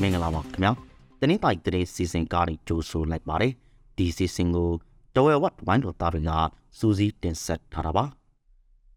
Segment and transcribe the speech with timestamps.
[0.00, 0.72] ပါခင်ဗျာ
[1.20, 3.52] တနေ့ပိုက်တဲ့စီစဉ်ကားတွေကြိုးဆိုလိုက်ပါတယ်
[3.96, 4.70] ဒီစီစဉ်ကို
[5.14, 6.30] တော်ဝဲဝတ်ဝိုင်းတော်သားတွေက
[6.78, 8.04] စူးစီးတင်ဆက်ထားတာပါ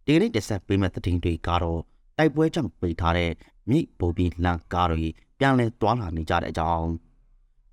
[0.05, 1.81] ဒီကနေ့တင်ဆက်ပေးမယ့်သတင်းတွေကတော့
[2.17, 3.31] တိုက်ပွဲကြောင့်ပိတ်ထားတဲ့
[3.69, 5.03] မြစ်ဘူပီလန်ကားတွေ
[5.39, 6.89] ပြန်လည်တွာလာနေကြတဲ့အကြောင်း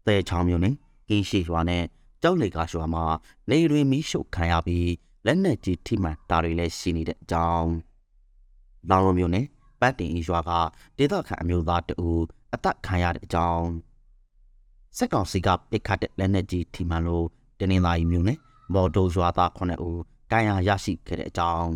[0.07, 0.75] တဲချောင်းမျိုးနဲ့
[1.09, 1.85] ကင်းရှိရွာနဲ့
[2.23, 3.05] ကြောက်လေကားရွာမှာ
[3.51, 4.91] နေတွေမီးရှို့ခံရပြီး
[5.27, 7.73] လက်နက်ကြီးထိမှန်တာတွေလည်းရှိနေတဲ့အကြောင်း
[8.91, 9.47] လောင်လိုမျိုးနဲ့
[9.81, 10.51] ပတ်တင်ရွာက
[10.99, 12.11] ဒေသခံအမျိုးသားတအူ
[12.55, 13.67] အသက်ခံရတဲ့အကြောင်း
[14.97, 17.27] စက်ကောင်စီကပစ်ခတ်တဲ့လက်နက်ကြီးထိမှန်လို့
[17.59, 18.39] တနင်္လာရီမျိုးနဲ့
[18.75, 21.71] မော်တိုရွာသား9ဦးကံရရရှိခဲ့တဲ့အကြောင်း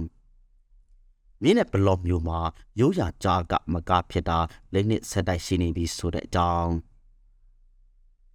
[1.43, 2.39] မြင်းနဲ့ဘလော့မျိုးမှာ
[2.81, 4.39] ရိုးရာကြားကမကဖြစ်တာ
[4.73, 6.73] လက်နစ်ဆက်တိုက်ရှိနေပြီဆိုတဲ့အကြောင်း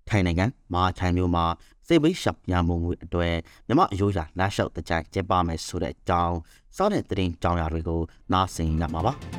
[0.08, 1.46] ထိုင်နိုင်ငံမာထိုင်မျိုးမှာ
[1.88, 3.36] စိတ်ဝိရှောက်ရမုံငွေအတွေ့
[3.68, 6.38] မြမအရိုးရာလက်လျှောက်တကြိုင်ကျင်းပမယ်ဆိုတဲ့အကြောင်း
[6.76, 9.39] စောတဲ့တရင်ကြောင်ရာတွေကိုနားဆင်ရမှာပါ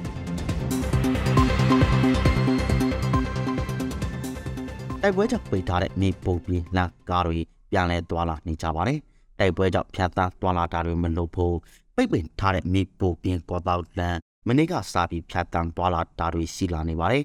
[5.02, 7.38] တိုက်ပွဲကြောင့်ပိတ်ထားတဲ့မြေပုံပြီးလမ်းကားတွေ
[7.70, 8.98] ပြန်လဲသွားလာနေကြပါတယ်
[9.38, 11.56] တိုက်ပွဲကြောင့်ဖြတ်သားသွားလာတာတွေမလုပ်ဖို့
[11.94, 17.24] ပိတ်ပင်ထားတဲ့မြေပုံပြင်းပေါ်တော့လမ်းမနေ့ကစပြီးဖြတ်တန်းသွားလာတာတွေရှိလာနေပါတယ်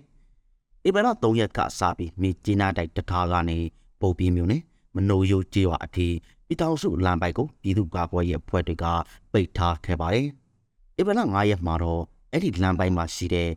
[0.88, 3.58] ဧပြီလ3ရက်ကစပြီးမြေကျင်းနာတိုက်တထားကနေ
[4.02, 4.62] ပုံပြင်းမျိုးနဲ့
[4.96, 6.08] မနိုယိုကျေးဝအထိ
[6.48, 8.86] ပြည်တော်စုလမ်းပိုက်ကိုပြည်သူ့ကာကွယ်ရေးအဖွဲ့တွေက
[9.32, 10.28] ပိတ်ထားခဲ့ပါတယ်
[11.00, 12.04] ဧပြီလ9ရက်မှာတော့
[12.36, 13.50] အဲ့ဒီလမ်းပိုက်မှာရှိတဲ့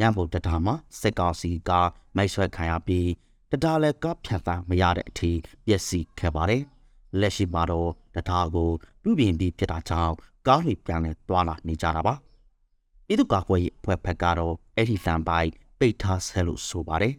[0.00, 1.70] ညံဖို့တထားမှာစက်ကောင်စီက
[2.16, 3.08] မိုက်ဆွဲခံရပြီး
[3.50, 5.30] တထားလည်းကဖြတ်သားမရတဲ့အထိ
[5.66, 6.62] ပျက်စီးခဲ့ပါတယ်
[7.20, 8.70] လက်ရှိမှာတော့တထားကို
[9.02, 10.14] ပြုပြင်ပြီးဖြစ်တာကြောင့်
[10.46, 12.14] ကားတွေပြန်လဲတွာလာနေကြတာပါ
[13.06, 17.14] ပြည်သူ့ကာကွယ်ရေးအဖွဲ့ဖက်ကတော့အဲ့ဒီလမ်းပိုက်ပိတ်ထားဆဲလို့ဆိုပါတယ်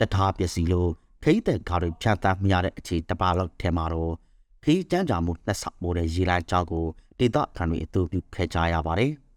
[0.00, 0.90] တထားပျက်စီးလို့
[1.22, 4.14] ခိတဲ့ကားတွေဖြတ်သားမရတဲ့အခြေတပါလောက်ထဲမှာတော့
[4.64, 6.86] ခိကျန်းကြမှုသက်ဆောက်မှုတဲ့ရေလိုက်ကြောက်ကို
[7.18, 9.12] ဒေသခံတွေအတူပြုခဲ့ကြရပါတယ်။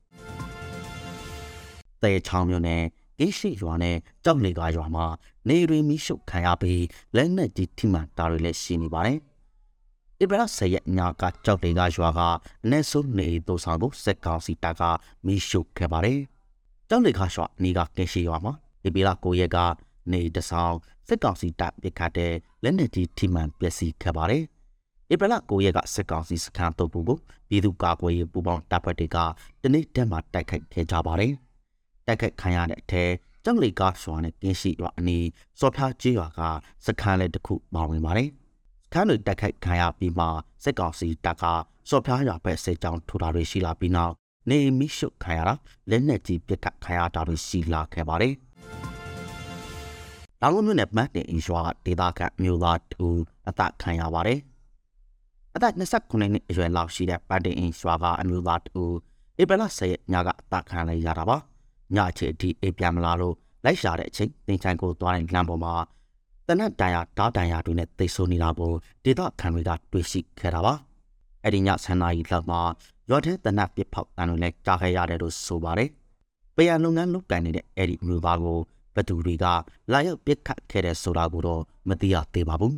[2.03, 2.83] တဲချောင်းမျိုးနဲ့
[3.19, 5.05] ကိရှိရွာနဲ့ကြောက်လေကားရွာမှာ
[5.47, 6.83] နေရီမီရှုခံရပြီး
[7.15, 9.17] လက်နက်ကြီးထိမှန်တာတွေလည်းရှိနေပါတယ်။
[10.19, 12.21] ဣဘရာဆယ်ရက်ညကကြောက်လေကားရွာက
[12.63, 14.81] အနည်းဆုံးနေတိုးဆောင်ကိုစက်ကောင်စီတပ်က
[15.25, 16.19] မီရှုခဲ့ပါတယ်။
[16.89, 18.53] ကြောက်လေကားရွာနေကကိရှိရွာမှာ
[18.83, 19.57] ဣဘရာကိုရက်က
[20.11, 20.75] နေတဆောင်
[21.07, 22.33] စစ်ကောင်စီတပ်ပစ်ခတ်တဲ့
[22.63, 24.43] လက်နက်ကြီးထိမှန်ပျက်စီးခဲ့ပါတယ်။
[25.11, 27.17] ဧပြီလ9ရက်ကစစ်ကောင်စီစခန်းတုပ်ဖို့ကို
[27.49, 29.17] ပြည်သူ့ကာကွယ်ရေးပူးပေါင်းတပ်ဖွဲ့တွေက
[29.61, 31.33] တနေ့တည်းမှာတိုက်ခိုက်ခဲ့ကြပါတယ်။
[32.07, 33.11] တိုက်ခိုက်ခံရတဲ့အထက်
[33.43, 35.27] ကြောက်လီကားရွာနဲ့ကင်းရှိရွာအနီး
[35.59, 36.41] စော်ဖျားကျေးရွာက
[36.85, 38.29] စခန်းလေးတစ်ခုပါဝင်ပါတယ်။
[38.85, 40.25] စခန်းတွေတိုက်ခိုက်ခံရပြီးမှ
[40.63, 41.43] စစ်ကောင်စီတပ်က
[41.89, 44.13] စော်ဖျားရွာဘက်စစ်ကြောင်းထူတာတွေရှိလာပြီးနောက်
[44.49, 45.53] နေမိရှုခံရတာ
[45.89, 48.33] လက်နက်ကြီးပစ်ခတ်ခံရတာတွေရှိလာခဲ့ပါတယ်။
[50.41, 53.07] လောင်လုံးမြို့နယ်မတ်တင်အင်ရွာဒေသခံမျိုးသားတူ
[53.47, 54.39] အသက်ခံရပါတယ်။
[55.55, 58.83] အသက်29နှစ်အရွယ်လောက်ရှိတဲ့ပတ်တင်အင်ရွာကအမျိုးသားတူ
[59.41, 61.37] ဧပြီလ10ရက်ညကအသက်ခံလိုက်ရတာပါ။
[61.95, 65.73] ညအချိန်အထိအေးပြန်မလာလို့လိုက်ရှာတဲ့အချိန်တင်ချိုင်ကိုသွားတဲ့လမ်းပေါ်မှာ
[66.47, 68.71] တနက်တန်ရဓာတန်ရတွေနဲ့တိတ်ဆိုးနေတာကို
[69.03, 70.73] ဒေသခံတွေကတွေ့ရှိခဲ့တာပါ။
[71.43, 72.61] အဲ့ဒီညဆန္ဒကြီးလောက်မှာ
[73.09, 75.89] ရွာထဲတနက်ပစ်ဖောက်တန်တွေလည်းကြားခဲ့ရတယ်လို့ဆိုပါတယ်။
[76.55, 78.59] ပေရလုပ်ငန်းလုပ်ကိုင်နေတဲ့အဲ့ဒီမျိုးသားကို
[78.95, 79.45] ဘသူတွေက
[79.91, 82.75] လာရောက်ပစ်ခတ်ခဲ့တဲ့ဆိုတာကိုတော့မသိရသေးပါဘူး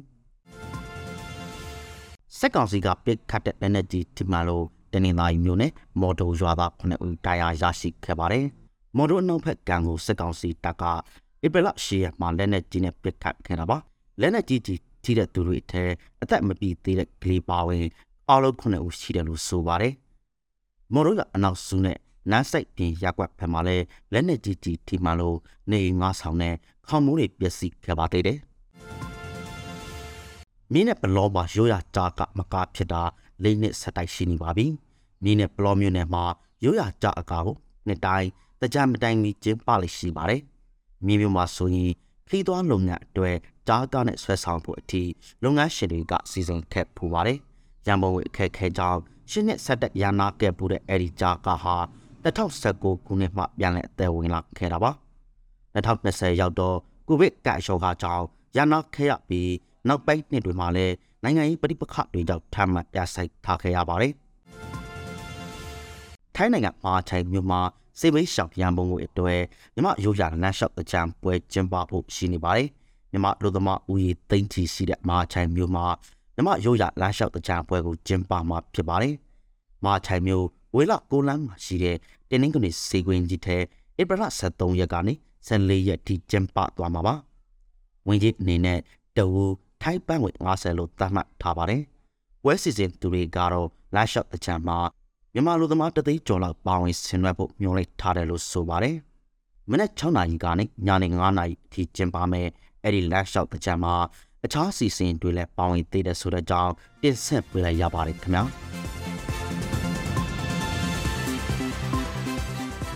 [2.37, 8.45] စက်ကောင်စီကပစ်ခတ်တဲ့လက်နက်ကြီးထိမှန်လို့တနင်္လာရီမျိုးနဲ့မော်တိုရွာသား9ဦးတရားရရှိခဲ့ပါတယ်
[8.97, 10.83] မော်တိုအနောက်ဘက်ကံကိုစက်ကောင်စီတပ်က
[11.45, 13.77] ဧပြီလ10ရက်မှာလက်နက်ကြီးနဲ့ပစ်ခတ်ခဲ့တာပါ
[14.21, 15.83] လက်နက်ကြီးကြီးထိတဲ့သူတွေထဲ
[16.21, 17.85] အသက်မပြည့်သေးတဲ့ကလေးပါဝင်
[18.29, 19.93] အားလုံး9ဦးရှိတယ်လို့ဆိုပါတယ်
[20.93, 21.97] မော်တိုကအနောက်စုနဲ့
[22.31, 23.77] နန်းစိတ်ပြင်ရက်ွက်ဖက်မှာလဲ
[24.13, 25.37] လက်နဲ့ကြီးကြီးထိမှန်လို့
[25.71, 26.55] နေငါဆောင်နဲ့
[26.87, 28.39] ခေါမိုးတွေပျက်စီးခဲ့ပါသေးတယ်။
[30.71, 33.01] မင်းနဲ့ဘလောမှာရိုးရာကြားကမကားဖြစ်တာ
[33.43, 34.65] လေးနှစ်ဆက်တိုက်ရှိနေပါပြီ။
[35.23, 36.23] မင်းနဲ့ဘလောမျိုးနဲ့မှာ
[36.63, 37.55] ရိုးရာကြားအကာကို
[37.87, 38.29] နှစ်တိုင်း
[38.61, 40.41] တကြမတိုင်ကြီးကျင်းပလိရှိပါတယ်။
[41.05, 41.91] မင်းမျိုးမှာဆိုရင်
[42.27, 43.37] ခီးသွွားလုပ်ငန်းအတွက်
[43.67, 45.03] ကြားကနဲ့ဆွဲဆောင်ဖို့အထိ
[45.43, 47.37] လုပ်ငန်းရှင်တွေကစီစဉ်ခဲ့ပူပါတယ်။
[47.87, 48.99] ရန်ပုံငွေအခက်ခဲကြောင့်
[49.31, 51.75] ရှင်းနဲ့ဆက်တက်ရနာခဲ့ပူတဲ့အဲဒီကြားကဟာ
[52.23, 54.91] 2019ခုနှစ်မှပြန်လည်အသက်ဝင်လာခဲ့တာပါ
[55.75, 58.25] 2020ရောက်တော့ကိုဗစ်ကပ်ရောဂါကြောင့်
[58.57, 59.51] ရနာခဲ့ရပြီး
[59.87, 60.93] နောက်ပိုင်းနှစ်တွေမှာလည်း
[61.23, 64.13] နိုင်ငံရေးပဋိပက္ခတွေကြောင့်ထပ်မံပြဆိုင်ထားခဲ့ရပါတယ်
[66.35, 67.61] ထိုင်းနိုင်ငံမှာချိုင်မြို့မှာ
[67.99, 69.41] စေဘေးရှောင်ရန်ပုံကိုအတွက်
[69.75, 72.69] မြမရိုးရာနတ်ရှောက်တကြံပွဲကျင်းပဖို့ရှိနေပါတယ်
[73.11, 75.85] မြမလူသမားဦးရေသိန်းချီရှိတဲ့မာချိုင်မြို့မှာ
[76.35, 79.15] မြမရိုးရာလမ်းလျှောက်တကြံပွဲကိုကျင်းပမှာဖြစ်ပါတယ်
[79.85, 80.45] မာချိုင်မြို့
[80.75, 81.97] ဝေလကိုလန်းမှာရှိတဲ့
[82.29, 83.57] တင်းနှင်းကနေစေကွင်းကြီးထဲ
[83.99, 85.13] ဧပြီလ23ရက်ကနေ
[85.47, 87.15] 14ရက်ထိကျင်းပသွားမှာပါ။
[88.07, 88.79] ဝင်ကြီးအနေနဲ့
[89.17, 89.43] တဝူ
[89.81, 91.81] ထိုက်ပန့်ဝေ50လို့သတ်မှတ်ထားပါတယ်။
[92.45, 94.77] ဝဲစီစဉ်သူတွေကတော့လာရှော့တချမ်းမှာ
[95.37, 98.95] မြန်မာလူသမားတသိန်းကျော်လောက်ပါဝင်ဆင်နွှဲဖို့မျှော်လင့်ထားတယ်လို့ဆိုပါတယ်။
[99.69, 102.47] မနက်6နာရီကနေညနေ9နာရီအထိကျင်းပမယ်
[102.83, 103.93] အဲ့ဒီလက်လျှောက်တစ်ချက်မှာ
[104.45, 108.43] အခြားစီစဉ်တွေလည်းပါဝင်သေးတယ်ဆိုတဲ့အကြောင်းတင်ဆက်ပေးလိုက်ရပါတယ်ခင်ဗျာ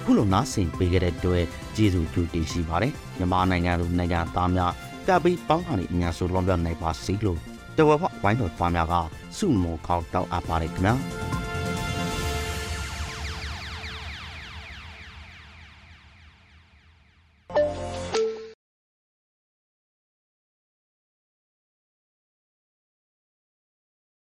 [0.03, 1.45] ခုလိုနားဆင်ပေးခဲ့တဲ့အတွက်
[1.75, 4.73] ကျေးဇူးတူတင်ရှိပါတယ်မြန်မာနိုင်ငံလူနိုင်ငံသားများ
[5.07, 7.39] ကပ်ပြီးပေါင်းကနေအများဆုံးလွန်ပြောင်းနိုင်ပါစေလို့
[7.77, 8.95] တဝက်ဝဝိုင်းတော်သားများက
[9.37, 11.28] စုမုံခေါတောက်အပ်ပါတယ်ခင်ဗျာ